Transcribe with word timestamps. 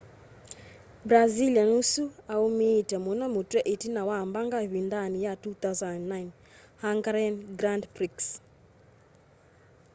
brazilian 1.09 1.69
ũsu 1.81 2.03
aũmĩĩte 2.33 2.95
mũno 3.05 3.25
mũtwe 3.35 3.59
ĩtina 3.73 4.01
wa 4.09 4.17
mbanga 4.27 4.57
ĩvĩndanĩ 4.67 5.19
ya 5.27 5.33
2009 5.43 6.27
hungarian 6.83 7.35
grand 7.59 7.83
prix 7.95 8.15